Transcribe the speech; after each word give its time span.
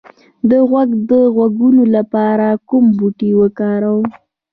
د 0.49 0.51
غوږ 0.69 0.89
د 1.09 1.11
غږونو 1.35 1.83
لپاره 1.95 2.47
کوم 2.69 2.85
بوټی 2.97 3.31
وکاروم؟ 3.41 4.05